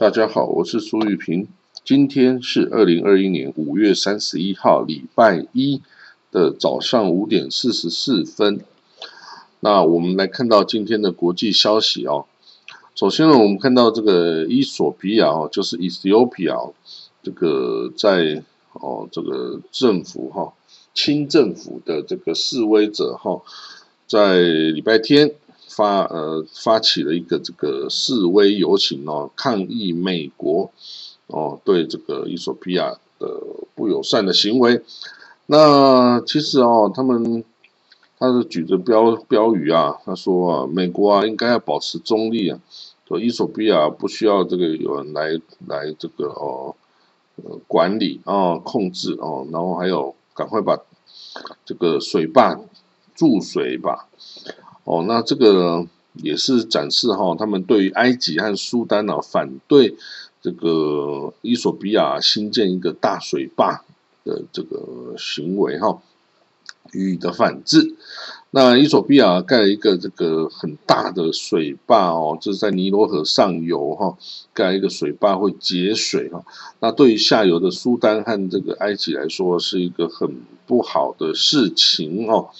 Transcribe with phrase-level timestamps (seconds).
[0.00, 1.46] 大家好，我是苏玉平。
[1.84, 5.82] 今天是二零二一年五月三十一号，礼拜一
[6.32, 8.64] 的早上五点四十四分。
[9.60, 12.24] 那我们来看到今天的国际消息哦。
[12.94, 16.72] 首先呢，我们看到这个伊索比亚哦，就是 Ethiopia，
[17.22, 20.54] 这个在哦这个政府哈
[20.94, 23.42] 清政府的这个示威者哈，
[24.06, 25.34] 在礼拜天。
[25.70, 30.70] 发呃发起了一个这个示威游行哦，抗议美国
[31.28, 33.40] 哦对这个伊索比亚的
[33.74, 34.82] 不友善的行为。
[35.46, 37.44] 那其实哦，他们
[38.18, 42.58] 他是举着标标语啊，他说啊，美国啊应该要保持中立啊，
[43.06, 46.74] 说伊索比亚不需要这个有人来来这个哦
[47.66, 50.78] 管理啊控制哦，然后还有赶快把
[51.64, 52.60] 这个水坝
[53.14, 54.08] 注水吧。
[54.90, 59.96] 哦，那这个也是展示哈，他们对于埃及和苏丹呢反对
[60.42, 63.84] 这个伊索比亚新建一个大水坝
[64.24, 66.02] 的这个行为哈，
[66.90, 67.94] 予以的反制。
[68.52, 74.18] 那伊索比亚盖了一个这个很大的水坝哦，就是在尼罗河上游哈，
[74.52, 76.44] 盖一个水坝会节水哈。
[76.80, 82.50] 那对于下游的苏丹和这个埃及来说，是一个很不好的事情哦。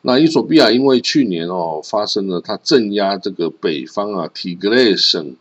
[0.00, 5.36] 那伊索比亚因为去年哦发生了它镇压这个北方啊提格雷省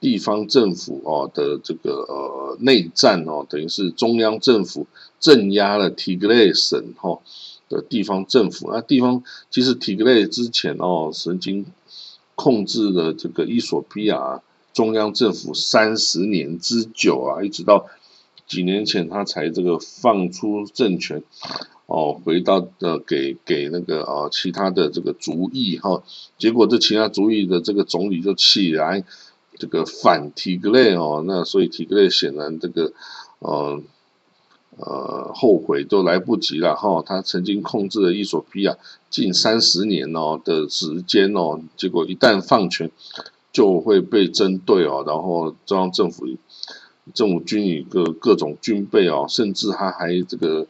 [0.00, 4.86] 地方政府哦的这个呃内战哦，等于是中央政府
[5.18, 7.18] 镇压了提格雷省哈。
[7.70, 11.64] 的地方政府，那地方其实提格雷之前哦，曾经
[12.34, 14.42] 控制了这个伊索比亚
[14.74, 17.86] 中央政府三十年之久啊，一直到
[18.48, 21.22] 几年前他才这个放出政权
[21.86, 26.02] 哦，回到呃给给那个啊其他的这个族裔哈，
[26.38, 29.04] 结果这其他族裔的这个总理就起来
[29.58, 32.92] 这个反提格雷哦，那所以提格雷显然这个
[33.38, 33.80] 呃。
[34.78, 37.02] 呃，后悔都来不及了哈！
[37.04, 38.78] 他曾经控制了伊索比亚
[39.10, 42.90] 近三十年哦的时间哦，结果一旦放权，
[43.52, 46.24] 就会被针对哦，然后中央政府
[47.12, 50.66] 政府军以各各种军备哦，甚至他还这个，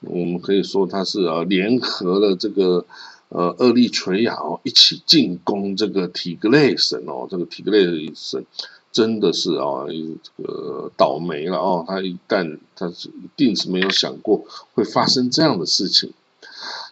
[0.00, 2.84] 我们可以说他是呃联合了这个
[3.30, 8.44] 呃厄立垂亚哦一起进攻这个提格雷省哦，这个提格雷省。
[8.92, 11.84] 真的是啊，这个倒霉了哦！
[11.86, 16.12] 他一旦他是一定是没有想过会发生这样的事情。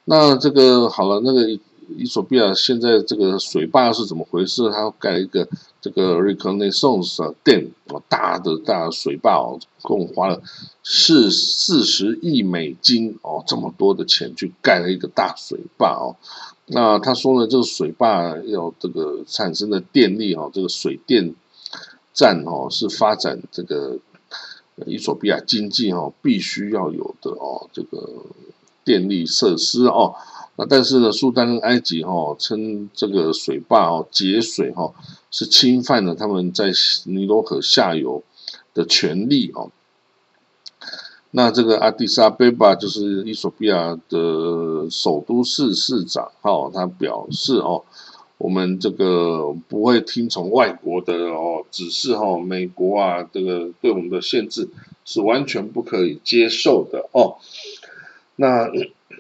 [0.05, 1.49] 那这个好了，那个
[1.97, 4.71] 伊索比亚现在这个水坝是怎么回事？
[4.71, 5.49] 他盖一个
[5.81, 10.41] 这个 reconnaissance dam 哦，大的大水坝哦，共花了
[10.85, 16.15] 四四十亿美金哦，这么多的钱去盖了一个大水坝哦。
[16.67, 21.35] 那他说呢，这个水坝要这个产生的电力哦，这个水电。
[22.19, 23.97] 战哦是发展这个
[24.87, 28.25] 伊索比亚经济哦必须要有的哦这个
[28.85, 30.17] 电力设施哦
[30.57, 34.93] 那但是呢苏丹跟埃及哈称这个水坝哦节水哈
[35.31, 36.73] 是侵犯了他们在
[37.05, 38.25] 尼罗河下游
[38.75, 39.71] 的权利哦
[41.31, 47.85] 那这个阿迪萨贝巴就是伊索比亚的首都市市长哈他表示哦。
[48.39, 54.69] 我们这个不会听从外国的哦指示哈，美国啊这个对我们的限制
[55.05, 57.39] 是完全不可以接受的哦。
[58.37, 58.71] 那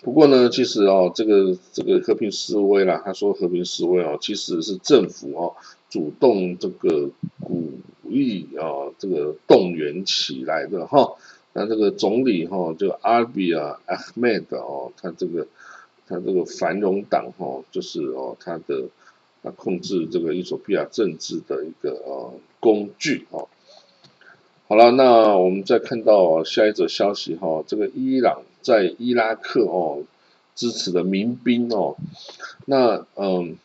[0.05, 5.57] 不过呢，其实哦这个这个和平示威啦，他说和平示威哦，其实是政府哦
[5.91, 7.73] 主动这个鼓
[8.05, 11.15] 励啊这个动员起来的哈。
[11.55, 15.49] 那这个总理哈就阿比啊阿赫梅德哦，他这个
[16.07, 18.85] 他这个繁荣党哈就是哦他的。
[19.43, 23.49] 啊，控制这个伊索比亚政治的一个呃工具哦。
[24.69, 30.03] 好了，那我们再看到下一则消息哈，这个伊朗在伊拉克哦
[30.55, 31.97] 支持的民兵哦，
[32.67, 33.57] 那嗯，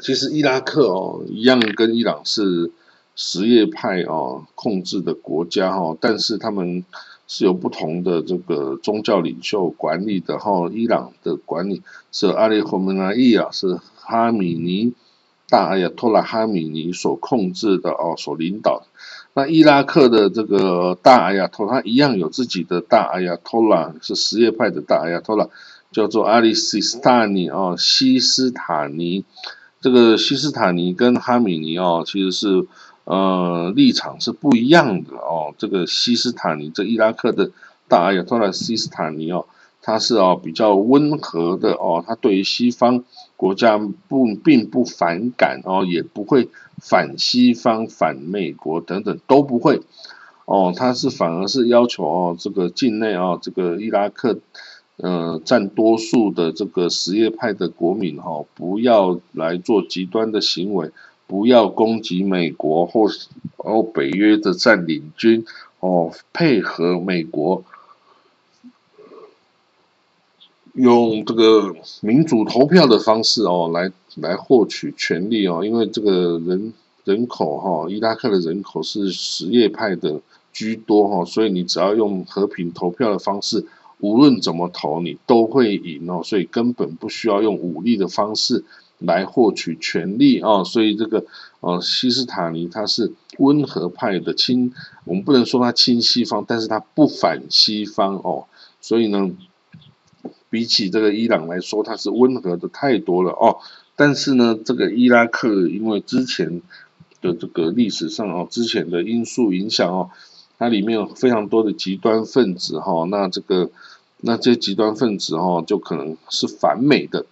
[0.00, 2.72] 其实伊拉克哦一样跟伊朗是
[3.14, 6.84] 什叶派哦控制的国家哈，但是他们
[7.28, 13.78] 是由不同的这个宗教领袖管理的哈，伊朗的管理是阿里霍门阿伊啊是。
[14.10, 14.94] 哈米尼
[15.50, 18.86] 大阿亚托拉哈米尼所控制的哦，所领导的
[19.34, 25.46] 那伊拉克的这个大阿亚托，他一样有自己的大阿亚托拉，是什叶派的大阿亚托拉，
[25.92, 29.26] 叫做阿里西斯塔尼哦，西斯塔尼。
[29.82, 32.66] 这个西斯塔尼跟哈米尼哦，其实是
[33.08, 35.54] 呃立场是不一样的哦。
[35.58, 37.50] 这个西斯塔尼，这伊拉克的
[37.88, 39.46] 大阿亚托拉西斯塔尼哦。
[39.80, 43.04] 他是哦比较温和的哦，他对于西方
[43.36, 49.80] 国家不并不反感哦，也不会反西方、反美国等等都不会
[50.44, 54.40] 哦，他是反而是要求哦这个境内啊这个伊拉克
[54.96, 60.90] 呃占多数的这个什叶派的国民哈不要来做极端的行为，
[61.28, 63.28] 不要攻击美国或是
[63.58, 65.44] 哦北约的占领军
[65.78, 67.62] 哦，配合美国。
[70.74, 76.72] 用这个民主投票的方式哦，来来获取权利哦，因为这个人
[77.04, 80.20] 人口哈，伊拉克的人口是什叶派的
[80.52, 83.66] 居多哈，所以你只要用和平投票的方式，
[83.98, 88.64] 无论怎么投你都会赢哦，所以根本不需要用武力的方式
[88.98, 91.24] 来获取权利啊，所以这个
[91.60, 94.72] 呃西斯塔尼他是温和派的亲，
[95.04, 98.46] 我们不能说他亲西方，但是他不反西方哦，
[98.80, 99.30] 所以呢。
[100.50, 103.58] 比起这个伊朗来说，他是温和的太多了哦。
[103.96, 106.62] 但是呢，这个伊拉克因为之前
[107.20, 110.08] 的这个历史上哦，之前的因素影响哦，
[110.58, 113.04] 它里面有非常多的极端分子哈。
[113.10, 113.70] 那这个
[114.22, 117.26] 那这些极端分子哈，就可能是反美的，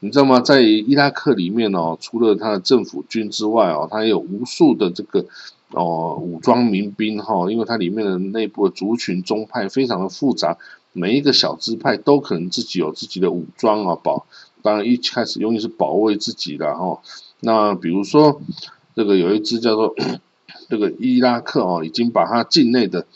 [0.00, 0.40] 你知道吗？
[0.40, 5.24] 在伊拉克里面哦，除了它的政府军之外哦，它有无数的这个
[5.70, 10.58] 哦武装民兵哈，因为它里面的内部的族群宗派非常的复杂。
[10.92, 14.26] 每一个小支派都可能自己有自己的武装啊，保
[14.62, 17.00] 当然一开始用的是保卫自己的哈。
[17.40, 18.40] 那比如说
[18.94, 19.94] 这个有一支叫做
[20.68, 23.06] 这个伊拉克哦，已经把它境内的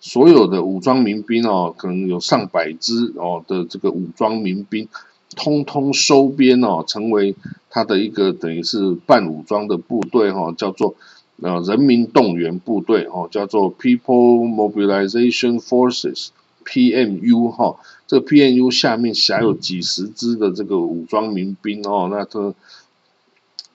[0.00, 4.88] 所有的武装民兵哦，可能有上百支哦的这个武装民兵，
[5.34, 7.34] 通通收编哦，成为
[7.70, 10.94] 他的一个等于是半武装的部队哈，叫做
[11.42, 16.28] 呃人民动员部队哦，叫做 People Mobilization Forces。
[16.66, 17.76] PMU 哈，
[18.06, 22.54] 这个 PMU 下面辖有几十支的这个武装民兵哦，那这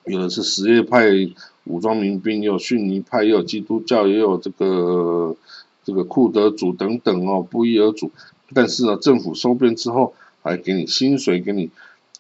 [0.06, 1.06] 有的是什叶派
[1.66, 5.36] 武装民兵，也有逊尼派，也有基督教，也有这个
[5.86, 8.10] 这个库德族等等哦，不一而足。
[8.56, 11.70] 但是呢，政府收编之后，还给你薪水，给你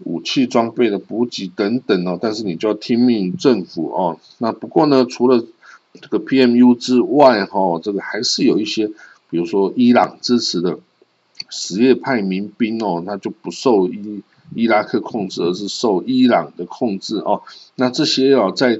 [0.03, 4.19] 武器装备的补给等等哦，但是你就要听命于政府哦。
[4.37, 5.43] 那不过呢，除了
[6.01, 8.89] 这个 PMU 之外哈，这个还是有一些。
[9.31, 10.79] 比如说伊朗支持的
[11.51, 14.23] 什叶派民兵哦，那就不受伊
[14.55, 17.43] 伊拉克控制，而是受伊朗的控制哦。
[17.75, 18.79] 那这些哦，在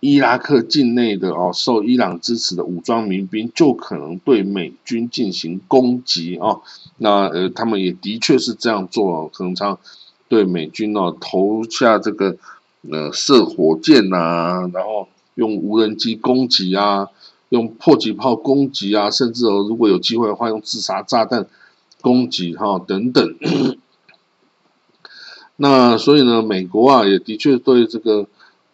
[0.00, 6.62] 伊拉克境内的哦，受伊朗支持的武装民兵，就可能对美军进行攻击哦。
[6.96, 9.78] 那呃，他们也的确是这样做，可能常
[10.28, 12.36] 对美军哦投下这个
[12.90, 17.08] 呃射火箭呐，然后用无人机攻击啊。
[17.50, 21.46] 用迫击炮攻击啊，甚至哦，如果有机会的话，用自杀炸弹
[22.02, 23.36] 攻击哈等等。
[25.56, 28.26] 那所以呢，美国啊也的确对这个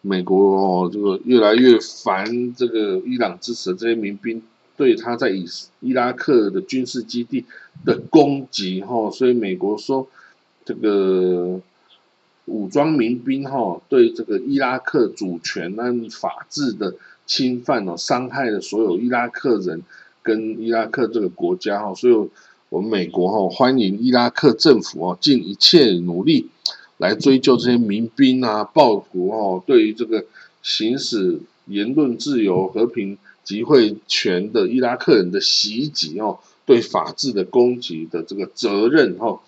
[0.05, 4.43] 美国哦，这个越来越烦这个伊朗支持的这些民兵
[4.77, 5.45] 对他在伊
[5.81, 7.45] 伊拉克的军事基地
[7.85, 10.07] 的攻击哈，所以美国说
[10.65, 11.61] 这个
[12.45, 16.95] 武装民兵哈对这个伊拉克主权跟法治的。
[17.27, 19.81] 侵犯哦、伤害了所有伊拉克人
[20.23, 22.29] 跟伊拉克这个国家哈，所以
[22.69, 26.51] 我们美国哈欢迎伊拉克政府哦尽一切努力
[26.99, 30.25] 来追究这些民兵啊暴徒哦对于这个
[30.63, 39.41] 行使言论自由、和平集会权的伊拉克人的袭击哦，对法治的攻击的这个责任哦。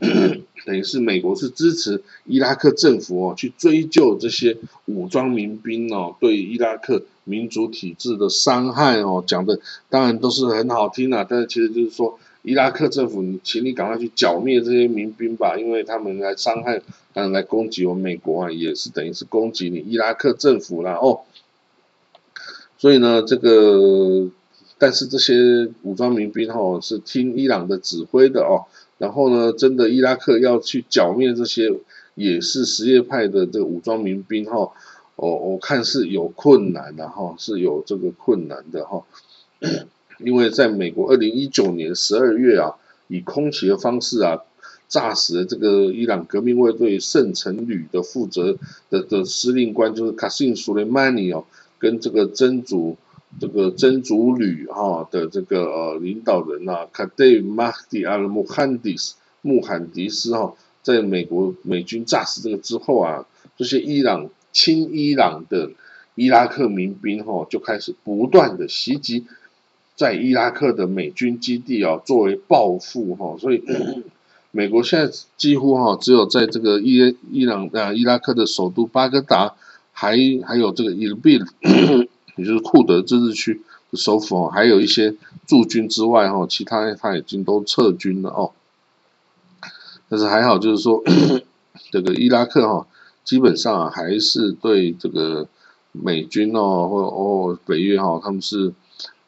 [0.64, 4.56] 等于是美国是支持伊拉克政府哦，去追究这些
[4.86, 9.58] 武装民兵哦对伊拉克民主体制的伤害哦，讲的
[9.88, 16.78] 当然都是很好听啊，但是其实就是说伊拉克政府，你请你赶快去剿灭这些民兵吧，因为他们来伤害，
[17.12, 21.20] 当然来攻击我们美国啊，也是等于是攻击你伊拉克政府啦哦。
[22.78, 24.28] 所以呢，这个
[24.76, 28.66] 但是这些武装民兵哈是听伊朗的指挥的哦。
[28.98, 31.72] 然后呢，真的伊拉克要去剿灭这些
[32.14, 34.72] 也是什叶派的这个武装民兵哈，
[35.16, 39.04] 我我看是有困难的哈，是有这个困难的哈，
[40.24, 42.74] 因为在美国二零一九年十二月啊，
[43.08, 44.40] 以空袭的方式啊，
[44.88, 48.56] 炸死了这个伊朗革命卫队圣城旅的负责
[48.90, 51.44] 的的司令官就是卡辛苏雷曼尼哦，
[51.78, 52.96] 跟这个真主。
[53.40, 60.52] 这个真主旅哈的这个呃领导人呐，卡戴马迪阿穆罕迪斯穆罕迪斯哈，
[60.82, 63.26] 在美国美军炸死这个之后啊，
[63.56, 65.70] 这些伊朗亲伊朗的
[66.14, 69.24] 伊拉克民兵哈就开始不断的袭击
[69.94, 73.62] 在伊拉克的美军基地哦，作为报复哈，所以
[74.50, 79.54] 美国现在几乎哈只有在这个伊伊朗啊伊拉克的首都巴格达，
[79.92, 81.38] 还还有这个伊尔比，
[82.36, 85.14] 也就是库德自治区的首府，还有一些
[85.46, 88.50] 驻军之外哈，其他他已经都撤军了哦。
[90.08, 91.02] 但是还好，就是说
[91.92, 92.86] 这个伊拉克哈，
[93.24, 95.46] 基本上还是对这个
[95.92, 98.72] 美军哦或哦北约哈，他们是。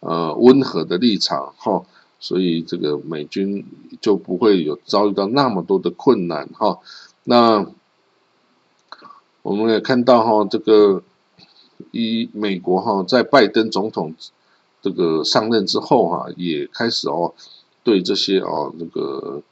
[0.07, 1.83] 呃，温和的立场哈，
[2.21, 3.65] 所以这个美军
[4.03, 6.79] 就不会有遭遇到那么多的困难哈。
[7.25, 7.67] 那
[9.41, 11.03] 我们也看到哈，这个
[11.91, 14.15] 一美国哈，在拜登总统
[14.83, 17.33] 这个上任之后哈，也开始哦，
[17.83, 19.43] 对这些哦这个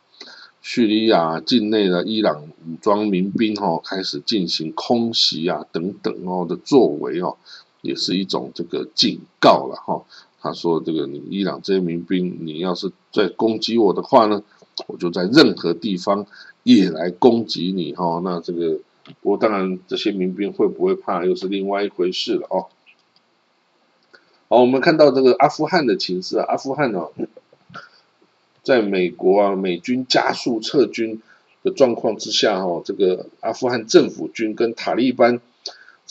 [0.61, 7.39] 叙利亚境内的伊朗武装民兵哈，开始进行空袭啊等等哦的作为哦，
[7.81, 10.03] 也是一种这个警告了哈。
[10.43, 14.43] 他说：“这个你伊朗这些民兵，你要是在攻击我的话呢，
[14.89, 16.27] 我就在任何地方
[16.65, 18.21] 也来攻击你哈。
[18.25, 18.81] 那这个，
[19.21, 22.67] 不过当然这些民兵会不会怕，又是另外一回事了哦。
[24.49, 27.07] 好，我们看到这个阿富汗的情势啊，阿富汗呢，
[28.65, 31.23] 在美国啊美军加速撤军
[31.63, 35.41] 的状况之下哈，这个阿富汗政府军跟塔利班。”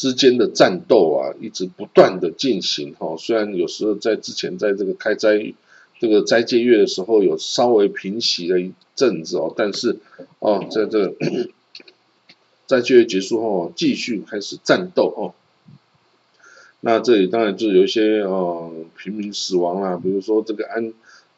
[0.02, 3.16] 之间的战斗啊，一直不断的进行哈。
[3.20, 5.54] 虽然有时候在之前在这个开斋
[6.00, 10.00] 这个斋戒月的时候有稍微平息了一阵子哦，但是
[10.40, 11.14] 哦，在这个
[12.66, 15.38] 斋戒月结束后，继续开始战斗哦。
[16.80, 20.92] 那这里当然就有一些哦平民死亡啦，比如说这个安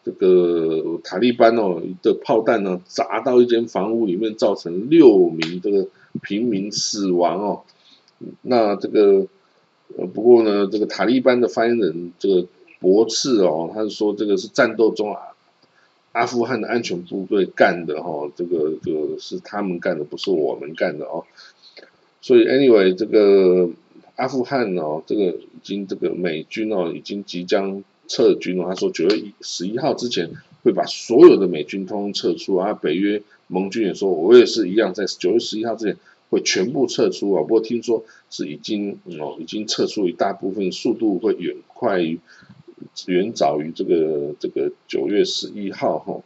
[0.06, 5.86] 这个塔利班哦的炮弹呢砸到一间房屋里面，造成六名这个
[6.22, 7.64] 平民死亡哦。
[8.42, 9.28] 那这个
[9.96, 12.48] 呃，不过呢，这个塔利班的发言人这个
[12.80, 15.20] 驳斥哦，他是说这个是战斗中啊，
[16.14, 21.24] 阿富汗的安全部队干的哈，这个这个是他们干的，不是我们干的哦。
[22.22, 23.70] 所以 anyway，这个
[24.16, 28.66] 阿富汗哦，这个已经这个美军哦，已经即将撤军了。
[28.66, 30.32] 他说九月十一号之前
[30.64, 32.74] 会把所有的美军通通撤出啊。
[32.74, 35.98] 北约盟军也说，我也是一样，在九月十一号之前。
[36.34, 37.44] 会全部撤出啊！
[37.44, 42.20] 不过听说是已经哦，已经撤出一大部分，速度会远快于
[43.06, 46.22] 远早于这个这个九月十一号哈。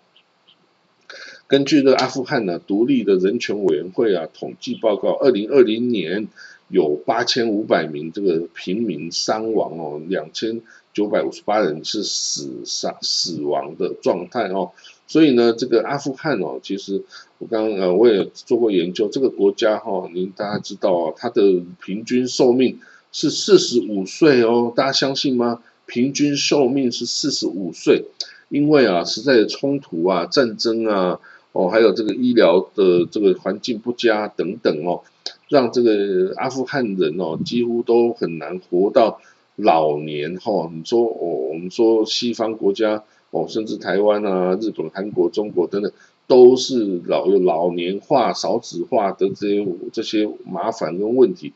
[1.48, 6.28] 根据这个阿富汗呢独立的人权委员会啊统计报告，二零二零年
[6.70, 10.62] 有八千五百名这个平民伤亡哦，两千
[10.94, 14.72] 九百五十八人是死伤死亡的状态哦。
[15.08, 17.02] 所以呢，这个阿富汗哦，其实
[17.38, 22.78] 我刚呃我也做过研究，这个国家哈，您大家知道哦，它的平均寿命
[23.14, 25.62] 是四十五岁哦，大家相信吗？
[25.86, 28.04] 平均寿命是四十五岁，
[28.50, 31.22] 因为啊，实在的冲突啊、战争啊，
[31.54, 35.04] 哦，还有这个医疗的这个环境不佳等等哦，
[35.48, 39.22] 让这个阿富汗人哦，几乎都很难活到
[39.56, 40.70] 老年哈。
[40.76, 43.06] 你说哦，我们说西方国家。
[43.32, 45.92] 哦，甚至台湾啊、日本、韩国、中国等等，
[46.28, 51.54] 都是老有老年化、少子化的这些这些麻烦跟问题。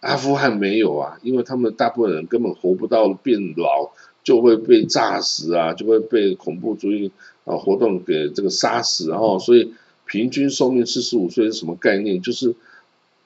[0.00, 3.92] 阿富汗没有啊，因为他们大部分人根本活不到变老，
[4.24, 7.12] 就会被炸死啊，就会被恐怖主义
[7.44, 9.72] 啊活动给这个杀死，然后所以
[10.06, 12.20] 平均寿命四十五岁是什么概念？
[12.20, 12.54] 就是，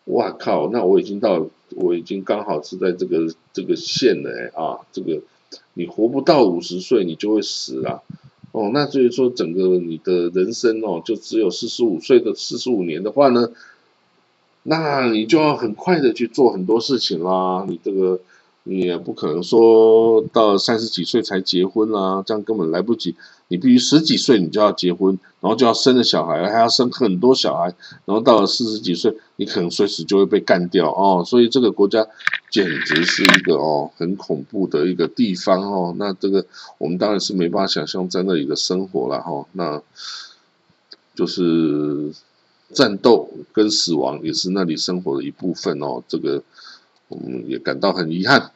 [0.05, 5.23] 哇靠，那我已经到，我已经刚好是在这个这个线了啊，这个。
[5.75, 8.00] 你活不到五十岁，你就会死啊！
[8.53, 13.50] 哦，那所以说整个你的人生哦，就只有四十五岁的四十五年的话呢，
[14.62, 17.65] 那你就要很快的去做很多事情啦。
[17.69, 18.21] 你这个。
[18.69, 23.15] 你也不可能说到三十几岁才结婚啦，这样根本来不及。
[23.47, 27.73] 你必须十几岁你就要结婚，然后就要生了小孩，还要生很多小孩，
[28.07, 31.23] 然后到了四十几岁，你可能随时就会被干掉哦。
[31.25, 32.05] 所以这个国家
[32.57, 35.95] 简直是一个哦很恐怖的一个地方哦。
[35.99, 36.47] 那这个
[36.79, 39.47] 我们当然是没办法想象在那里的生活了哈。
[39.53, 39.83] 那
[41.15, 42.15] 就是
[42.73, 46.03] 战斗跟死亡也是那里生活的一部分哦。
[46.09, 46.43] 这个
[47.09, 48.53] 我们也感到很遗憾。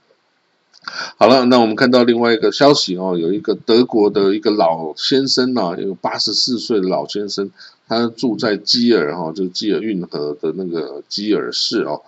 [1.18, 7.50] 好了，那我们看到另外一个消息哦，有一个德国的一个老先生啊，有八十四岁的老先生，
[7.86, 12.00] 他住在基尔哈，就基尔运河的那个基尔市哦。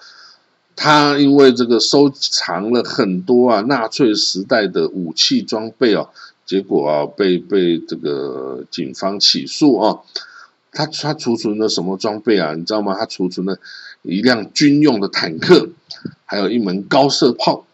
[0.82, 6.08] 他因为这个收藏了很多啊纳粹时代的武器装备哦，
[6.44, 10.00] 结果啊被被这个警方起诉啊。
[10.72, 12.54] 他他储存了什么装备啊？
[12.54, 12.96] 你知道吗？
[12.98, 13.60] 他储存了
[14.02, 15.68] 一辆军用的坦克，
[16.24, 17.64] 还有一门高射炮。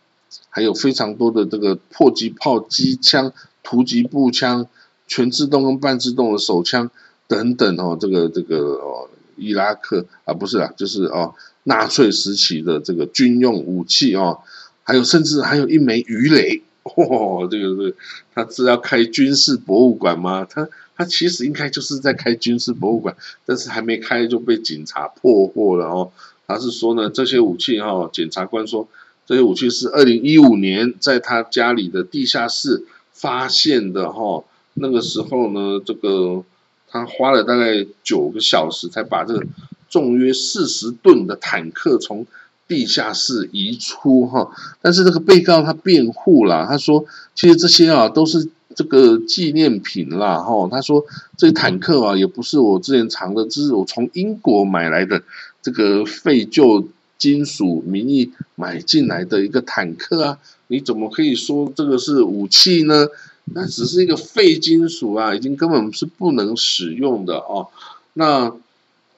[0.50, 4.66] 还有非常多的这个迫击炮、机枪、突击步枪、
[5.06, 6.90] 全自动跟半自动的手枪
[7.26, 11.32] 等等哦，这个这个哦，伊拉克啊不是啊，就是哦，
[11.68, 14.40] 纳粹时期的这个军用武器哦，
[14.82, 17.94] 还有甚至还有一枚鱼雷， 嚯，这个是
[18.34, 20.46] 他是要开军事博物馆吗？
[20.48, 23.14] 他他其实应该就是在开军事博物馆，
[23.46, 26.10] 但是还没开就被警察破获了哦。
[26.46, 28.88] 他是说呢，这些武器哈，检察官说。
[29.28, 36.42] 这些武器是二零一五年在他家里的地下室发现的哈，那个时候呢，这个
[36.88, 39.46] 他花了大概九个小时才把这个
[39.88, 42.26] 重约四十吨的坦克从
[42.66, 44.50] 地下室移出哈。
[44.80, 47.04] 但是这个被告他辩护了，他说
[47.34, 50.68] 其实这些啊都是这个纪念品啦哈。
[50.70, 51.04] 他说
[51.36, 55.22] 这坦克啊也不是我之前藏的，这是我从英国买来的
[55.62, 56.88] 这个废旧。
[57.18, 63.08] 金属名义买进来的一个坦克啊，你怎么可以说这个是武器呢？
[63.46, 67.66] 那只是一个废金属啊，已经根本是不能使用的哦。
[68.12, 68.52] 那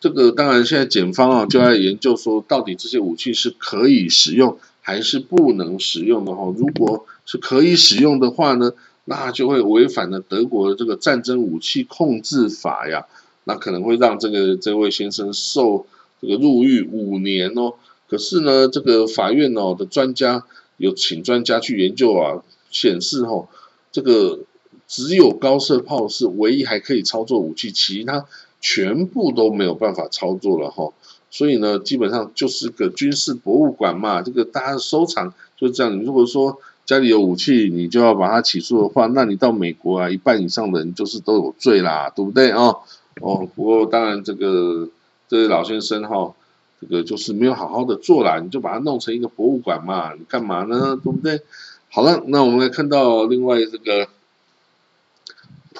[0.00, 6.52] 这个当然现在检方啊就在研究说，到底这些武器是可以使用还是不能使用的哈？
[6.56, 8.72] 如果是可以使用的话呢，
[9.04, 13.04] 那就会违反了德国的这个战争武器控制法呀，
[13.44, 15.86] 那可能会让这个这位先生受
[16.22, 17.74] 这个入狱五年哦。
[18.08, 20.44] 可是呢，这个法院哦的专家
[20.78, 23.48] 有请专家去研究啊，显示哦，
[23.92, 24.40] 这个
[24.88, 28.24] 只有高射炮是唯一还可以操作武器，其他
[28.60, 30.92] 全部都没有办法操作了哈。
[31.30, 35.98] 所以呢，基本上就是个军事博物馆嘛，这个大家收藏就这样。
[35.98, 42.76] 如果说家里有武器，你就要把它起诉的话，那你到美国啊，一半以上的人就是都有罪啦，对不对啊？
[43.20, 44.88] 哦，不过当然这个
[45.28, 46.34] 这位老先生哈。
[46.82, 50.14] 这个就是没有好好的做啦，你就把它弄成一个博物馆嘛？
[50.14, 50.98] 你干嘛呢？
[51.04, 51.42] 对不对？
[51.90, 54.08] 好了，那我们来看到另外这个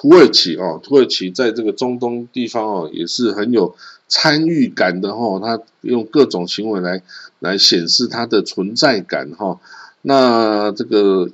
[0.01, 3.75] 土耳其哦，土耳其在这个中东地方哦，也是很有
[4.07, 7.03] 参与感的哦，他用各种行为来
[7.37, 9.59] 来显示他的存在感哈。
[10.01, 11.29] 那这个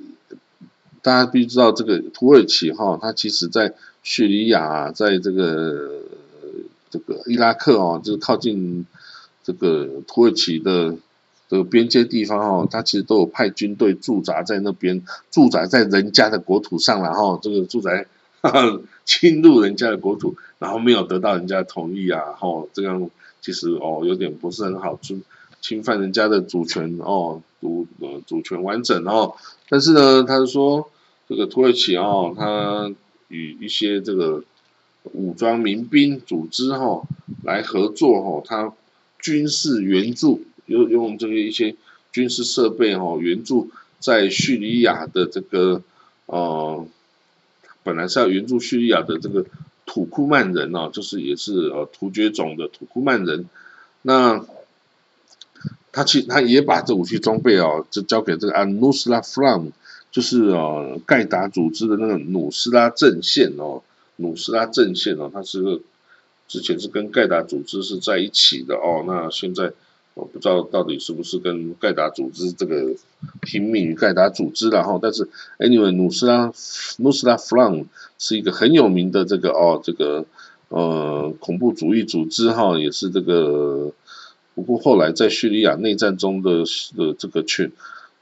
[1.00, 6.02] 大家必须知道，这个土耳其哈，它其实在叙利亚，在这个
[6.90, 8.84] 这个伊拉克哦，就是靠近。
[9.44, 10.94] 这个土耳其的
[11.48, 18.04] 这个边界地方哦，它其实都有派军队驻扎在那边，驻扎在人家的国土上然后这个驻扎
[19.04, 25.22] 侵入人家的国土，然后没有得到人家同意啊，哈，这样其实哦有点不是很好，侵
[25.60, 29.34] 侵犯人家的主权哦，主呃主权完整哦。
[29.68, 30.90] 但是呢，他说
[31.28, 32.92] 这个土耳其哦，他
[33.28, 34.42] 与一些这个
[35.12, 37.02] 武装民兵组织哈
[37.42, 38.72] 来合作哈，他。
[39.20, 41.74] 军事援助，用用这个一些
[42.12, 45.82] 军事设备哈，援助在叙利亚的这个
[46.26, 46.86] 呃，
[47.88, 49.46] 本来是要援助叙利亚的这个
[49.86, 53.46] 土库曼人哦，就是也是呃突厥种的土库曼人，
[54.02, 54.44] 那
[55.90, 59.72] 他去他也把这武器装备哦，就交给这个安努斯拉弗朗，
[60.10, 63.82] 就是呃盖达组织的那个努斯拉阵线哦，
[64.16, 65.80] 努斯拉阵线哦，它是个。
[66.48, 69.70] 之前是跟盖达组织是在一起的哦，那现在
[70.18, 72.94] 我不知道到底是不是跟盖达组织这个
[73.42, 74.98] 听命于盖达组织然后。
[75.00, 75.28] 但是
[75.58, 76.52] anyway，努斯拉
[76.98, 77.86] 努斯拉弗朗
[78.18, 80.26] 是一个很有名的这个哦，这个
[80.68, 83.92] 呃恐怖主义组织哈，也是这个。
[84.54, 86.64] 不过后来在叙利亚内战中的
[86.96, 87.70] 的这个权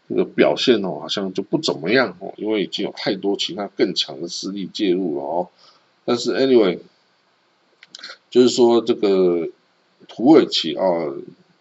[0.09, 5.49] 这个表现哦，好像就不怎么样哦，因为已经有太多其他更强的势力介入了哦。
[6.05, 6.79] 但是 anyway。
[8.29, 9.49] 就是说，这个
[10.09, 10.85] 土耳其啊，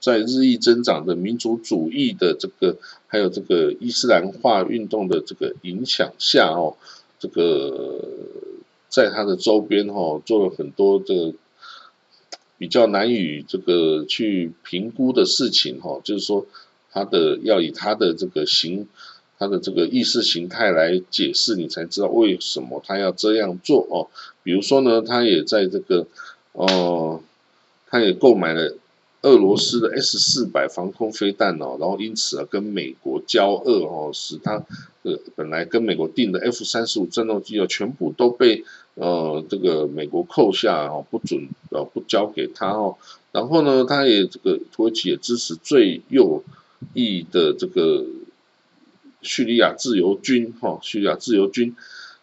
[0.06, 6.76] 在日益增长的民族主义的这个，还有这个伊斯兰化运动的这个影响下哦，
[7.18, 8.08] 这个
[8.88, 11.34] 在它的周边哈，做了很多的
[12.60, 16.00] 比较难以这个去评估的事情哈。
[16.04, 16.46] 就是说，
[16.92, 18.88] 他的要以他的这个形，
[19.40, 24.06] 他的这个意识形态来解释，你才知道为什么他要这样做哦。
[24.44, 26.06] 比如说呢，他也在这个。
[26.58, 27.22] 哦，
[27.90, 28.78] 他也购买了
[29.26, 34.64] 俄罗斯的 S 四百防空飞弹哦，然后因此啊跟美国交恶哦，使他
[35.02, 42.98] 呃本来跟美国订的 F 三十五战斗机啊全部都被呃这个美国扣下哦，不准呃不交给他哦，
[43.32, 46.44] 然后呢，他也这个土耳其也支持最右
[46.94, 48.06] 翼的这个
[49.24, 51.76] 叙利亚自由军哈，叙利亚自由军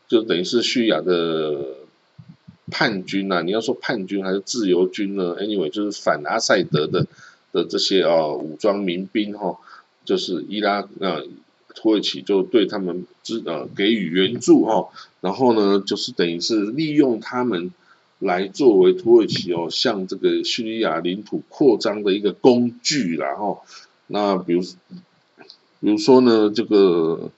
[0.07, 1.82] 就等于是叙利亚的。
[2.73, 7.07] 叛军呐，你要说叛军还是自由军呢？Anyway，就是反阿塞德的
[7.53, 9.59] 的这些啊武装民兵哈，
[10.07, 11.21] 就是伊拉啊
[11.75, 14.89] 土耳其就对他们支呃给予援助哦，
[15.21, 17.73] 然后呢，就是等于是利用他们
[18.19, 23.61] 来作为土耳其哦向这个叙利亚领土扩张的一个工具然后
[24.07, 24.63] 那比如
[25.81, 27.31] 比如说呢，这个。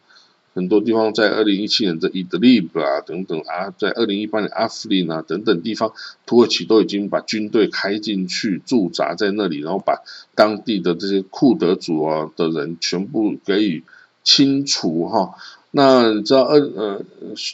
[0.55, 5.93] 很多地方在二零一七年的伊德利布啊等等啊，在二零一八年阿弗林啊等等地方，
[6.27, 10.03] 土耳其都已经把军队开进去驻扎在那里，然后把
[10.37, 13.83] 当地的这些库德族啊的人全部给予
[14.23, 15.35] 清除哈。
[15.77, 17.03] 那你知道二呃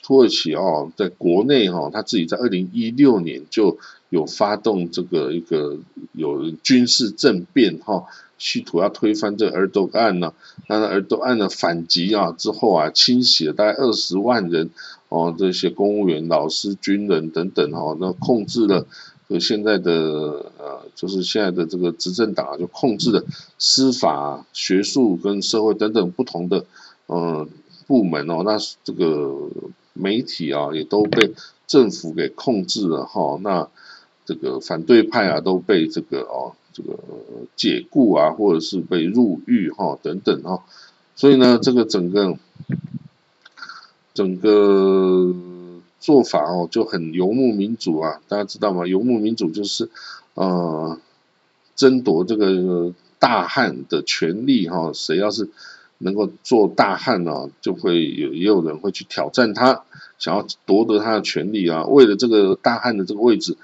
[0.03, 3.79] 土耳其哦，在国内哈，他自己在二零一六年就
[4.11, 5.79] 有发动这个一个
[6.13, 8.05] 有军事政变哈。
[8.37, 10.33] 企图要推翻这个尔多案呢，
[10.67, 14.71] 那尔多案的反击啊之后啊，清洗了大概二十万人
[15.11, 18.87] 哦，这些公务员、老师、军人等等哈，那控制了
[19.29, 19.93] 就现在的
[20.59, 23.23] 呃，就是现在的这个执政党啊，就控制了
[23.59, 26.65] 司法、学术跟社会等等不同的
[27.09, 27.47] 嗯
[27.91, 29.51] 部门哦，那这个
[29.93, 31.35] 媒体啊也都被
[31.67, 33.69] 政府给控制了哈，那
[34.25, 36.55] 这个反对派啊都被这个哦。
[36.73, 36.97] 这个
[37.57, 40.63] 解雇啊，或者是被入狱哈等等哈，
[41.17, 42.39] 所以呢，这个整个
[44.15, 45.35] 整个
[45.99, 48.87] 做法哦就很游牧民族啊，大家知道吗？
[48.87, 49.91] 游牧民族就是
[50.35, 50.97] 呃
[51.75, 55.51] 争夺这个大汉的权利哈，谁要是
[56.03, 59.85] 能够做大汉呢，就会有也有人会去挑战他，
[60.19, 63.57] 想要夺得他的权利啊，为了这个大汉的这个位置。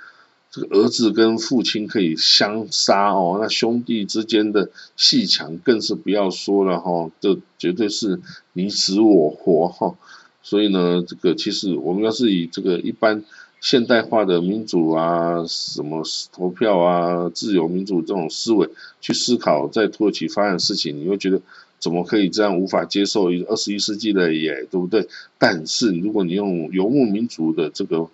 [0.49, 8.23] 这个儿子跟父亲可以相杀哦，那兄弟之间的戏强更是不要说了哈，这绝对是
[8.55, 9.95] 你死我活哈。
[10.43, 13.23] 所以呢，这个其实我们要是以这个一般
[13.61, 18.71] 现代化的民主啊，什么投票啊、自由民主这种思维
[19.03, 21.43] 去思考在土耳其发生的事情，你会觉得
[21.79, 23.31] 怎么可以这样无法接受？
[23.31, 25.09] 二十一世纪的也对不对？
[25.39, 28.09] 但是如果你用游牧民族的这个。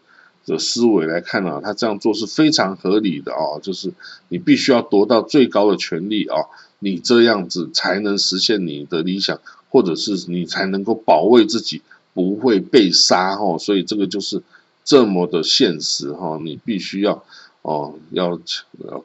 [0.45, 3.93] 的思维来看呢，他这样做是非常合理的哦，就是
[4.29, 6.35] 你必须要夺到最高的权利啊，
[6.81, 14.43] 你这样子才能实现你的理想，或者是你才能够保卫自己不会被杀哈，所以这个就是
[14.83, 17.23] 这么的现实哈，你必须要
[17.63, 18.41] 哦要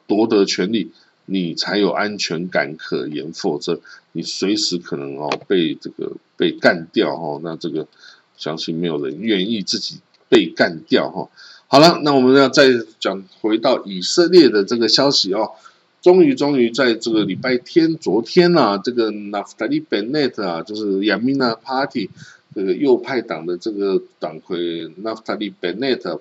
[0.08, 0.90] 夺得权利，
[1.28, 7.86] 你才有安全感可言，否则你随时可能哦被这个被干掉哈，那这个
[8.36, 10.00] 相信没有人愿意自己。
[10.30, 11.26] 被干掉哈，
[11.68, 12.68] 好了，那我们要再
[13.00, 15.52] 讲回到以色列的这个消息哦，
[16.02, 22.10] 终于终于在这个礼拜天，昨天呐，这个 Naftali Bennett 啊，就是 Yamina Party
[22.54, 26.20] 这个右派党的这个党魁 Naftali Bennett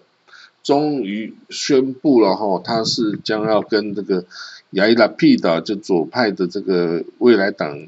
[0.67, 4.25] 终于宣布了哈，他是将要跟这个
[4.73, 7.87] Yair p i d 就左派的这个未来党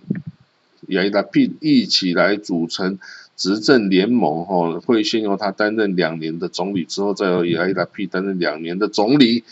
[0.88, 2.98] Yair p i d 一起来组成。
[3.36, 9.44] 执政联盟哈会先由他担任两年的总理，之后再由雅伊拉皮担任两年的总理。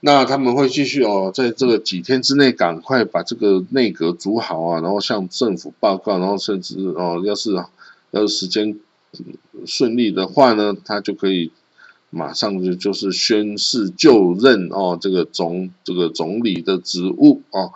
[0.00, 7.54] 那他们会继续哦，在这个几天之内赶快把这个内阁组好啊，然后向政府报告，然后甚至哦，要是
[8.10, 8.78] 要是时间
[9.64, 11.50] 顺利的话呢，他就可以
[12.10, 17.72] 马上就就是宣誓就任哦，这个总这个总理的职务哦。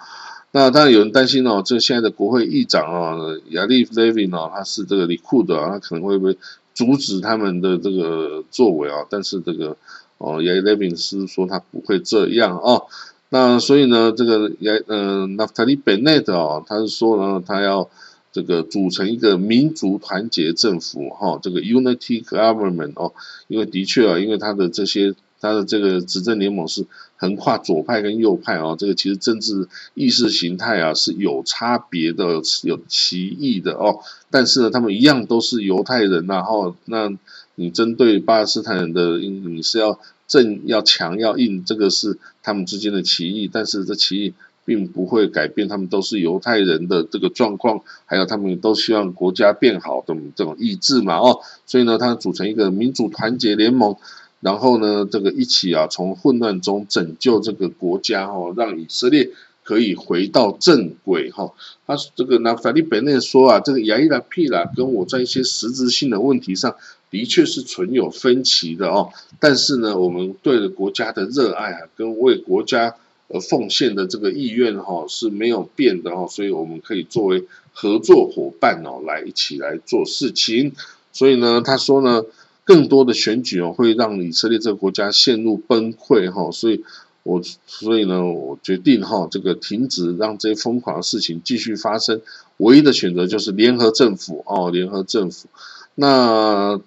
[0.53, 3.17] 那当然有人担心哦，这现在的国会议长啊，
[3.51, 6.37] 亚历夫雷维哦，他是这个里库的，他可能会被
[6.75, 9.07] 阻止他们的这个作为啊。
[9.09, 9.77] 但是这个
[10.19, 12.87] 哦，亚历雷维是说他不会这样哦。
[13.29, 17.89] 那所以呢，这个亚嗯，纳夫塔利贝内特哦，他是说呢，他要
[18.33, 23.13] 这个组成一个民族团结政府哈，这个 unity government 哦，
[23.49, 25.15] 因为的确啊，因为他的这些。
[25.43, 34.01] 他的这个执政联盟是横跨左派跟右派哦，这个其实政治意识形态啊是有差别的，有歧义的哦。
[34.31, 37.11] 但是呢，他们一样都是犹太人，然后那
[37.55, 43.49] 你针对巴勒斯坦人的，你是要正要强要硬，这个是他们之间的歧义。
[43.51, 51.41] 但是这歧义并不会改变他们都是犹太人的这个状况，还有他们都希望国家变好的这种意志嘛哦。
[51.67, 53.97] 所以呢，他组成一个民主团结联盟。
[54.43, 59.29] 然后呢，这个一起啊，从混乱中拯救这个国家哦，让以色列
[59.63, 61.53] 可以回到正轨哈。
[61.87, 66.75] 他这个拿法利本内说啊，这个亚伊拉皮拉跟我在一些实质性的问题上
[67.11, 69.11] 的确是存有分歧的哦。
[69.39, 72.95] 但是呢，我们对国家的热爱啊，跟为国家
[73.33, 80.73] 而奉献的这个意愿哈是没有变的哈，所以我们可以作为合作伙伴哦，来一起来做事情。
[81.13, 82.25] 所以呢，他说呢。
[82.63, 86.85] 更多的选举哦，会让以色列这个国家陷入崩溃哈，所以
[87.25, 92.21] 我所以呢，我决定哈，这个停止让这些疯狂的事情继续发生，
[92.59, 95.49] 唯一的选择就是联合政府哦，联合政府。
[95.97, 96.81] 那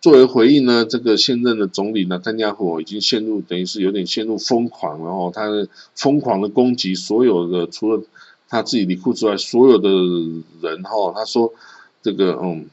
[0.00, 5.48] 作为回应呢，这个现任的总理呢，丹加虎已经陷入等于是有点陷入疯狂，然后他
[5.94, 8.02] 疯狂的攻击所有的除了
[8.48, 9.90] 他自己离库之外所有的
[10.60, 11.52] 人哈，他说
[12.02, 12.66] 这个嗯。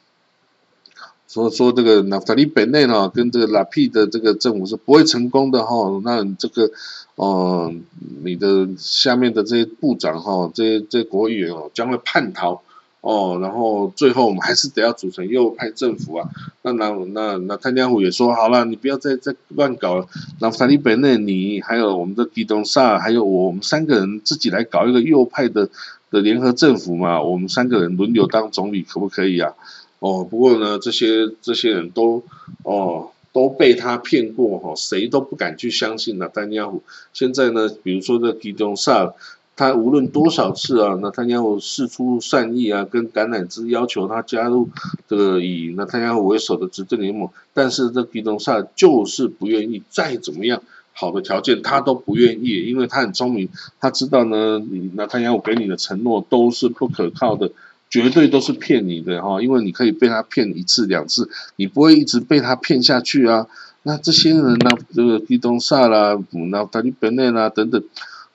[1.29, 5.99] 说说这个那法利本内呢，跟这个拉皮的这个政府是不会成功的哈。
[6.01, 6.71] 那这个，
[7.15, 7.83] 嗯，
[8.23, 12.63] 你的下面的这些部长哈，这些这些国议员哦，将会叛逃
[13.08, 13.39] 哦。
[13.41, 16.30] 然后最后我们还是得要组成右派政府啊。
[16.63, 20.08] 那那那那汤加虎也说好了，你不要再再乱搞了。
[20.41, 25.70] 那法利本内，你还有我们的基东萨，还有我，们三个人自己来搞一个右派的
[26.12, 27.22] 的联合政府嘛。
[27.22, 29.54] 我们三个人轮流当总理，可不可以啊？
[30.00, 32.24] 哦，不过呢，这些这些人都
[32.63, 36.84] 哦都被他骗过哈，谁都不敢去相信纳丹尼亚胡。
[37.13, 39.13] 现在呢，比如说这基东萨，
[39.58, 44.70] 他无论多少次啊，纳丹尼亚胡示出善意啊，跟橄榄枝要求他加入
[45.10, 50.62] 这个以那他要为首的执政联盟，但是这基东萨就是不愿意，再怎么样
[50.93, 53.50] 好的条件他都不愿意，因为他很聪明，
[53.82, 57.52] 他知道呢，纳丹尼亚胡给你的承诺都是不可靠的。
[57.89, 63.48] 绝对都是骗你的哈，因为你可以被他骗一次两次，你不会一直被他骗下去啊。
[63.84, 67.82] 那这些人呢，这个基东萨啦，那塔利班内啦等等，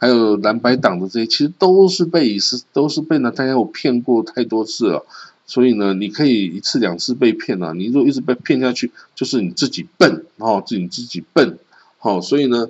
[0.03, 5.07] 还有蓝白党的这些，其实都是被以是都是被呢大家有骗过太多次了。
[5.47, 11.57] 所以呢，你可以一次两次被骗了，你如果一直被骗下去，就是你自己笨哦，自己自己笨
[11.99, 12.21] 好。
[12.21, 12.67] 所以呢，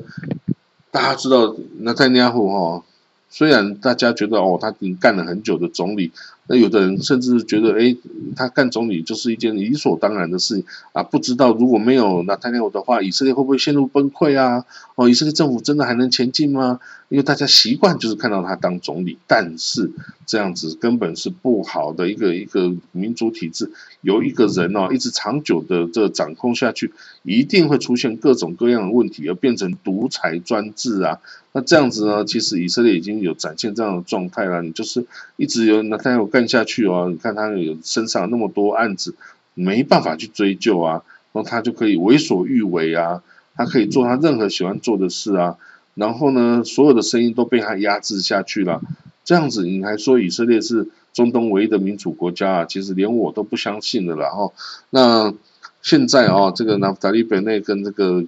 [0.91, 2.85] 大家知道那在尼亚胡哈，
[3.31, 6.13] 虽然大家觉得哦，他已经干了很久的总理。
[6.53, 7.97] 那有的人甚至觉得，哎，
[8.37, 10.63] 他干总理就是一件理所当然的事
[10.93, 11.03] 啊！
[11.03, 14.67] 不知道如果没有那塔尼亚的话，以色列会不会陷入崩溃啊？
[14.95, 16.79] 哦，以色列政府真的还能前进吗？
[17.09, 19.91] 因为大家习惯就是看到他当总理，但是
[20.27, 23.71] 这样子根本是不好的一个一个民主体制，
[24.03, 31.19] 由一个人哦一直长久的这掌控下去，一定会出现各种各样的问题，而变成独裁专制啊！
[31.55, 35.05] 那这样子呢，其实以色列已经有展现这样的状态了，你就是
[35.37, 39.15] 一直有那他有干下去哦，你看他有身上那么多案子，
[39.55, 41.03] 没办法去追究啊，
[41.33, 43.23] 然后他就可以为所欲为啊，
[43.55, 45.57] 他可以做他任何喜欢做的事啊。
[45.95, 48.81] 然后呢，所有的声音都被他压制下去了。
[49.25, 52.65] 这样子，你还说以色列是中东唯一的民主国家啊？
[52.65, 54.53] 其实连我都不相信的了哈。
[54.91, 55.35] 那
[55.83, 58.25] 现在啊，这个纳夫达利本内跟这个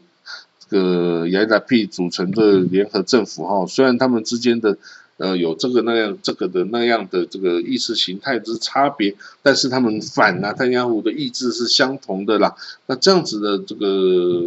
[0.61, 4.77] 这个亚达 P 组成的联合政府哈，虽然他们之间的
[5.16, 12.55] 呃有这个那样这个的那样的这个意识形态之差别，但是他们反纳坦雅胡的意志是相同的啦。
[12.87, 14.42] 那这样子的这个。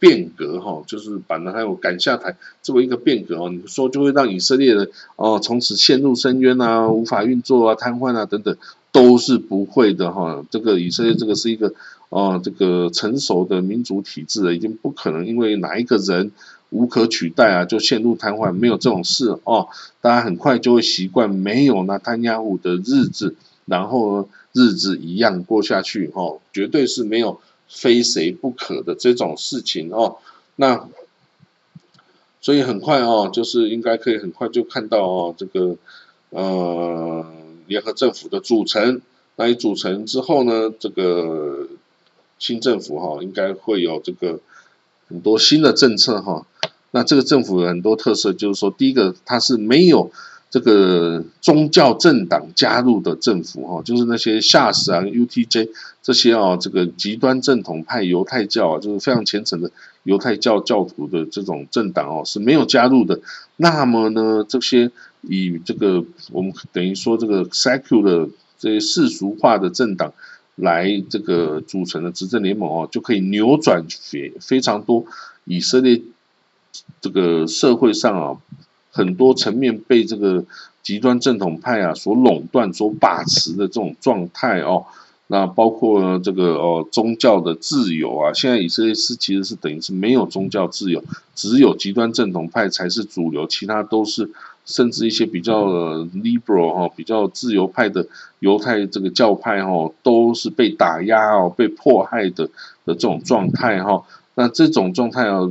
[0.00, 8.56] 变革哈，就是把那还有赶下台这么一个变革哦，你说就会让以色列的哦从此陷入深渊啊，无法运作啊，瘫痪啊等等，
[8.92, 10.42] 都是不会的哈。
[10.50, 11.74] 这个以色列这个是一个
[12.08, 16.32] 哦这个成熟的民主体制了，已经不可能因为哪一个人
[16.70, 19.68] 无可取代啊就陷入瘫痪，没有这种事哦。
[20.00, 27.40] 大家很快就会习惯没有那贪压户的日子，然后日子一样过下去哦，绝对是没有。
[27.72, 30.16] 非谁不可的这种事情哦，
[30.56, 30.88] 那
[32.40, 35.76] 所以很快哦，就是应该可以很快就看到哦，这个
[36.30, 37.24] 呃
[37.68, 39.00] 联合政府的组成，
[39.36, 41.68] 那一组成之后呢，这个
[42.40, 44.40] 新政府哈应该会有这个
[45.06, 46.44] 很多新的政策哈。
[46.90, 50.10] 那这个政府有很多特色，就是说第一个它是没有。
[50.52, 55.68] 这个宗教政党加入的政府哈，就是那些夏斯啊、UTJ
[56.02, 59.70] 这些啊，这个极端正统派犹太教啊，就是非常虔诚的
[60.02, 63.20] 犹太教教徒的这种政党哦，是没有加入的。
[63.58, 70.12] 那么呢，这些以这个我们等于说这个 secular 这些世俗化的政党
[70.56, 75.04] 来这个组成的执政联盟哦，就可以扭转非非常多
[75.44, 76.02] 以色列
[77.00, 78.36] 这个社会上啊。
[78.92, 80.44] 很多层面被这个
[80.82, 84.84] 极端正统派啊所垄断、所把持的这种状态哦，
[85.28, 91.00] 那包括这个哦宗教的自由啊，现在以色列是其实是等于是没有宗教自由，
[91.36, 94.28] 只有极端正统派才是主流，其他都是
[94.64, 95.68] 甚至一些比较
[96.06, 98.04] liberal 哈比较自由派的
[98.40, 102.46] 犹太这个教派哈都是被打压哦被迫害的
[102.84, 104.02] 的这种状态哈，
[104.34, 105.48] 那这种状态啊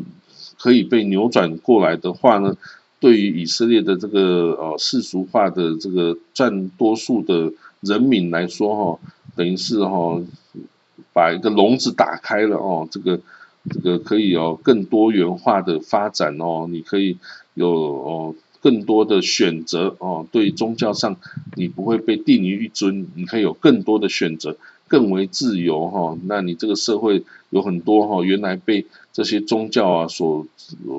[0.60, 2.56] 可以被扭转过来的话呢？
[3.02, 9.00] 对于以色列的这个呃世俗化的这个占多数的人民来说哈，
[9.38, 10.22] 等于是哈
[11.13, 13.22] 把一个笼子打开了哦，这个
[13.69, 17.17] 这个可以有更多元化的发展哦，你可以
[17.54, 21.15] 有哦更多的选择哦，对宗教上
[21.56, 24.58] 你不会被定于一尊，你可以有更多的选择，
[24.89, 26.17] 更为自由哈。
[26.25, 30.45] 那你这个社会有很多哈，原来被这些宗教啊所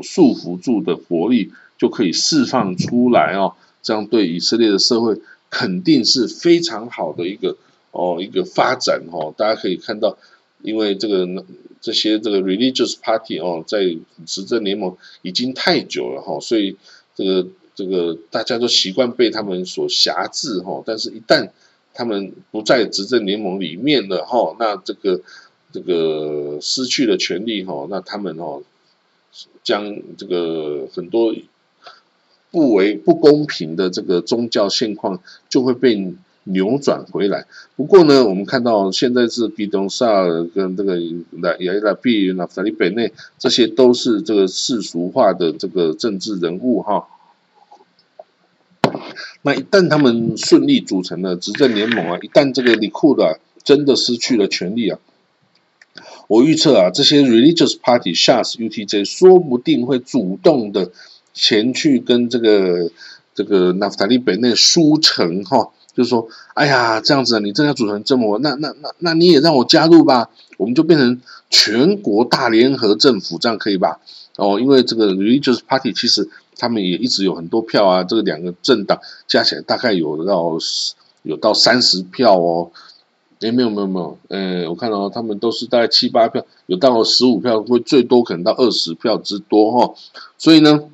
[0.03, 7.59] 束缚住的活力就可以释放出来哦，这样对以色列的社会肯定是非常好的一个
[7.91, 9.35] 哦一个发展哈。
[9.37, 10.17] 大家可以看到，
[10.63, 11.45] 因为这个。
[11.83, 16.77] 这些这个 religious party 哦，在执政联盟已经太久了哈，所以
[17.17, 20.83] 这个这个大家都习惯被他们所辖制哈。
[20.85, 21.49] 但是，一旦
[22.01, 25.21] 他们不在执政联盟里面了哈，那这个
[25.71, 28.63] 这个失去了权利哈，那他们哦
[29.63, 31.35] 将这个很多
[32.51, 36.15] 不为不公平的这个宗教现况就会被。
[36.45, 37.47] 扭转回来。
[37.77, 40.97] 不过呢，我们看到现在是比东萨跟这个
[41.43, 47.07] 拉亚拉比、纳弗里贝内，这些都是这个世俗化的这个政治人物哈。
[49.43, 54.99] 那一旦他们顺利组成了执政联盟啊，一旦这个里库的真的失去了权力啊，
[56.29, 60.91] 我预测啊，这些 religious party、Shas、UTJ 说不定会主动的
[61.33, 62.91] 前去跟这个
[63.35, 65.71] 这个纳夫塔利贝内书城哈。
[65.93, 73.99] 就是说，哎呀，这样子啊，你真的要组成政府，那那那那你也让我加入吧，我们就变成全国大联合政府，这样可以吧？
[74.37, 80.59] 哦，因为这个 religious party 其实他们也一直有很多票啊，这个两个政党加起来大概有到
[81.23, 82.71] 有到三十票哦。
[83.41, 89.95] 哎，没有没有没有，呃，我看到他们都是大概七八票，有到十五票，会最多可能到二十票之多哈。
[90.37, 90.85] 所以呢，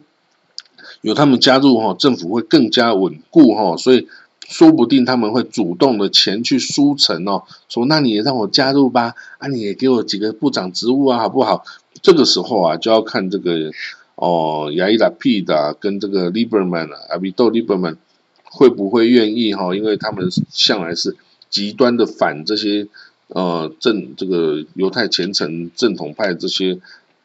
[1.00, 4.06] 有他们加入哈，政府会更加稳固哈，所以。
[4.48, 11.64] 说不定他们会主动的前去书城哦，说那你也让我加入吧，啊你也给我几个部长职务啊，好不好？
[12.00, 13.72] 这个时候啊，就要看这个
[14.16, 17.96] 哦，亚伊拉 P 的跟这个 Liberman 啊，阿比多 Liberman
[18.42, 19.74] 会不会愿意哈？
[19.74, 21.16] 因为他们向来是
[21.48, 22.88] 极端的反这些
[23.28, 26.80] 呃正这个犹太虔诚正统派这些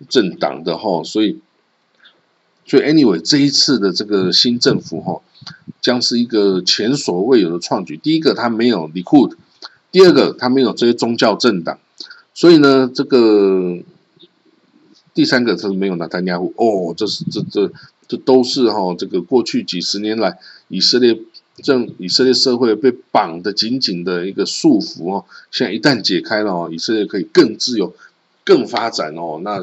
[0.08, 1.40] 政党的哈，所以
[2.66, 5.22] 所以 anyway 这一次的这个新政府哈。
[5.82, 7.98] 将是一个前所未有的创举。
[7.98, 9.34] 第一个，他没有 Likud；
[9.92, 11.80] 第二个，他没有这些宗教政党。
[12.36, 13.80] 所以呢，这个
[15.14, 16.54] 第三个，是没有拿丹亚胡。
[16.58, 17.72] 哦，这是这这
[18.08, 21.20] 这都是哈，这个过去几十年来以色列
[21.58, 25.26] 政以色列社会被绑得紧紧的一个束缚哦。
[25.52, 27.96] 现在一旦解开了哦，以色列可以更自由、
[28.46, 29.40] 更发展哦。
[29.44, 29.62] 那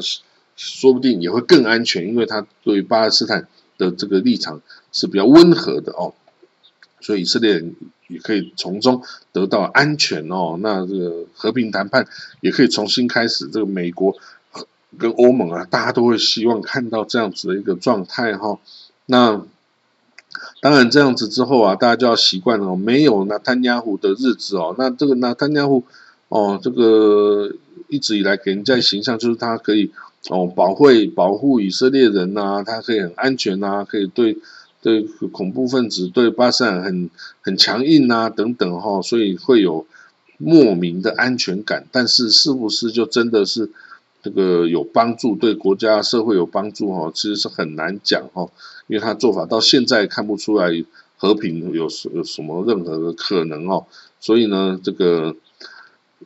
[0.55, 3.47] 说不定也会更安全，因为他对巴勒斯坦。
[3.79, 6.13] 的这个立场是比较温和的哦，
[6.99, 7.77] 所以以色列人
[8.09, 10.59] 也可以从中得到安全哦。
[10.61, 12.05] 那这个和平谈判
[12.41, 13.47] 也可以重新开始。
[13.47, 14.17] 这个美国
[14.97, 18.59] 跟欧盟啊，大家都会希望看到这样子的一个状态哈。
[19.05, 19.41] 那
[20.61, 24.75] 当然这样子之后啊，大家就要习惯了，没有纳坦亚胡的日子哦。
[24.77, 25.83] 那这个纳坦亚胡
[26.29, 27.53] 哦，这个
[27.87, 29.91] 一直以来给人家的形象就是他可以。
[30.27, 34.37] 哦，保护保护以色列人呐，他可以很安全呐，可以对
[34.81, 39.87] 对恐怖分子、对巴塞尔很很强硬呐，等等哈，所以会有
[40.37, 41.87] 莫名的安全感。
[41.93, 43.71] 但是是不是就真的是
[44.21, 47.11] 这个有帮助，对国家社会有帮助哈？
[47.13, 48.49] 其实是很难讲哈，
[48.87, 50.69] 因为他做法到现在看不出来
[51.17, 53.85] 和平有有什么任何的可能哦，
[54.19, 55.35] 所以呢，这个。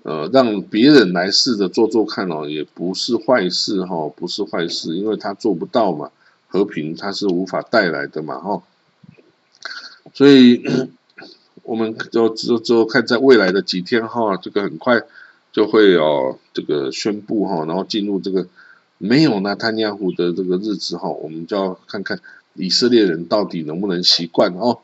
[0.01, 6.09] 呃，让别人来试着做做看哦，也不是坏事哈，不是坏事，因为他做不到嘛，
[6.47, 8.63] 和平他是无法带来的嘛哈，
[10.13, 10.61] 所以
[11.61, 14.99] 我们就就就看在未来的几天哈，这个很快
[15.53, 18.45] 就会有这个宣布哈，然后进入这个
[18.97, 22.19] 没有纳坦亚胡的这个日子哈，我们就要看看
[22.55, 24.79] 以色列人到底能不能习惯哦。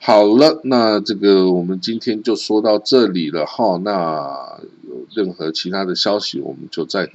[0.00, 3.76] 好了，那这个我们今天就说到这里了哈。
[3.78, 7.10] 那有任何其他的消息，我们就在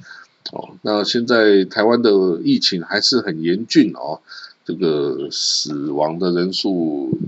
[0.52, 0.76] 哦。
[0.82, 2.10] 那现在台湾的
[2.44, 4.20] 疫情还是很严峻哦，
[4.66, 7.18] 这个死亡的人数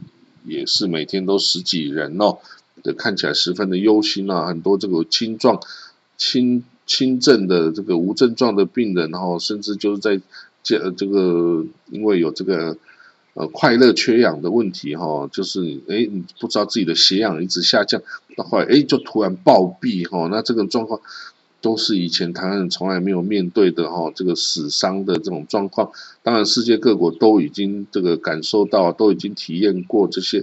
[0.44, 2.36] 也是每天都十几人哦，
[2.92, 4.46] 看起来十分的忧心啊。
[4.46, 5.60] 很多这个轻状、
[6.16, 10.20] 轻轻症的这个无症状的病人，然后甚至就是在
[10.62, 12.76] 这这个因为有这个。
[13.38, 15.60] 呃，快乐缺氧的问题哈，就是
[15.90, 18.00] 哎，你不知道自己的血氧一直下降，
[18.34, 20.98] 那后来哎就突然暴毙哈，那这个状况
[21.60, 30.42] 都是以前台湾人从来没有面对的哈，这个死伤的这种状况，当然世界各国都已经这个感受到，都已经体验过这些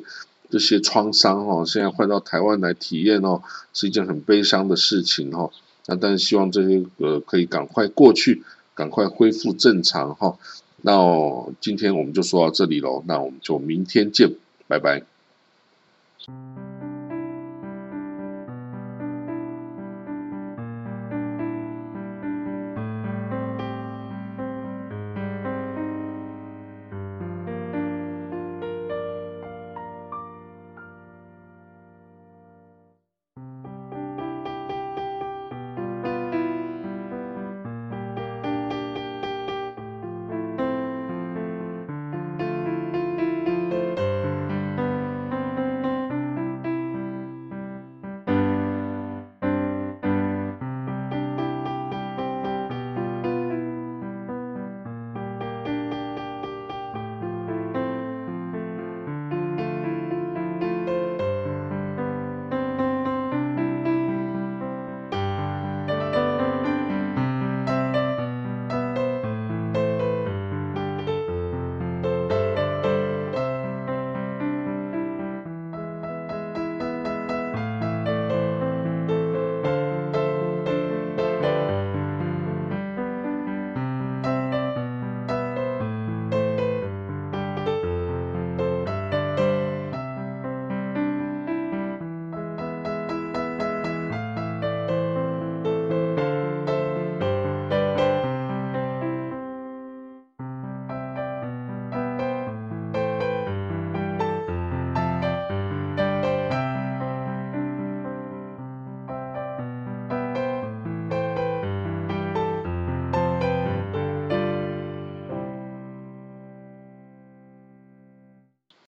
[0.53, 3.41] 这些创伤哈，现在换到台湾来体验哦，
[3.73, 5.49] 是一件很悲伤的事情哈。
[5.87, 8.43] 那但是希望这些呃可以赶快过去，
[8.75, 10.37] 赶快恢复正常哈。
[10.83, 10.93] 那
[11.59, 14.35] 今天我们就说到这里喽，那我们就明天见，
[14.67, 15.01] 拜拜。